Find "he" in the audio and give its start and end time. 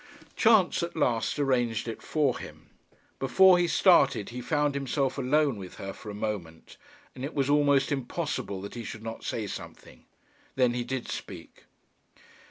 3.59-3.67, 4.29-4.41, 8.73-8.83, 10.73-10.83